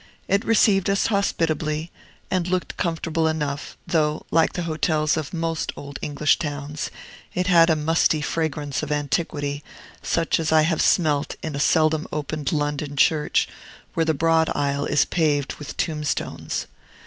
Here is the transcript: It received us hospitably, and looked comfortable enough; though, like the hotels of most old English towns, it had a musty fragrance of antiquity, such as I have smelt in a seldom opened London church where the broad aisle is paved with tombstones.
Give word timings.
It 0.27 0.43
received 0.43 0.89
us 0.89 1.05
hospitably, 1.13 1.91
and 2.31 2.47
looked 2.47 2.75
comfortable 2.75 3.27
enough; 3.27 3.77
though, 3.85 4.25
like 4.31 4.53
the 4.53 4.63
hotels 4.63 5.15
of 5.15 5.31
most 5.31 5.71
old 5.75 5.99
English 6.01 6.39
towns, 6.39 6.89
it 7.35 7.45
had 7.45 7.69
a 7.69 7.75
musty 7.75 8.19
fragrance 8.19 8.81
of 8.81 8.91
antiquity, 8.91 9.63
such 10.01 10.39
as 10.39 10.51
I 10.51 10.63
have 10.63 10.81
smelt 10.81 11.35
in 11.43 11.55
a 11.55 11.59
seldom 11.59 12.07
opened 12.11 12.51
London 12.51 12.97
church 12.97 13.47
where 13.93 14.01
the 14.03 14.15
broad 14.15 14.49
aisle 14.55 14.85
is 14.87 15.05
paved 15.05 15.53
with 15.59 15.77
tombstones. 15.77 16.65